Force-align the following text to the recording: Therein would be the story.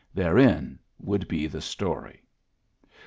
Therein 0.15 0.79
would 0.99 1.27
be 1.27 1.45
the 1.45 1.61
story. 1.61 2.23